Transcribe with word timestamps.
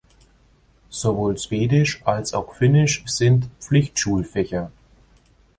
Sowohl 0.89 1.37
Schwedisch 1.37 2.01
als 2.07 2.33
auch 2.33 2.55
Finnisch 2.55 3.03
sind 3.05 3.49
Pflichtschulfächer. 3.59 4.71